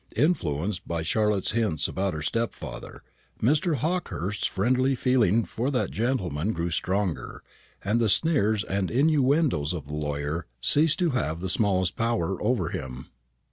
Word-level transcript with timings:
Influenced 0.15 0.87
by 0.87 1.03
Charlotte's 1.03 1.51
hints 1.51 1.87
about 1.87 2.15
her 2.15 2.23
stepfather, 2.23 3.03
Mr. 3.39 3.75
Hawkehurst's 3.75 4.47
friendly 4.47 4.95
feeling 4.95 5.45
for 5.45 5.69
that 5.69 5.91
gentleman 5.91 6.53
grew 6.53 6.71
stronger, 6.71 7.43
and 7.83 7.99
the 7.99 8.09
sneers 8.09 8.63
and 8.63 8.89
innuendoes 8.89 9.73
of 9.73 9.85
the 9.85 9.93
lawyer 9.93 10.47
ceased 10.59 10.97
to 10.97 11.11
have 11.11 11.39
the 11.39 11.49
smallest 11.51 11.95
power 11.95 12.41
over 12.41 12.69
him. 12.69 13.09